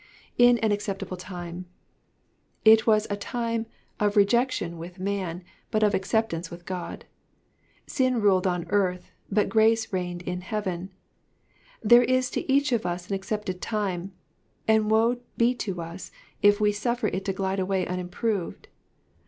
[0.39, 1.65] '*/;i an acceptdbh time.'*''
[2.65, 3.67] It was a time
[3.99, 7.05] of rejection with man, but of acceptance with God.
[7.85, 10.89] Sin ruled on earth, but grace reigned in heaven.
[11.83, 14.11] There is to each of us an accepted time,
[14.67, 16.09] and woe be to us
[16.41, 18.69] if we suffer it to glide away unimproved.